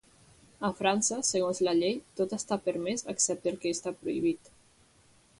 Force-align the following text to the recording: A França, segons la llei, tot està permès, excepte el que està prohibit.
A 0.67 0.69
França, 0.77 1.17
segons 1.31 1.59
la 1.67 1.73
llei, 1.79 1.99
tot 2.21 2.33
està 2.37 2.57
permès, 2.69 3.05
excepte 3.13 3.53
el 3.53 3.59
que 3.65 3.75
està 3.77 3.93
prohibit. 3.99 4.49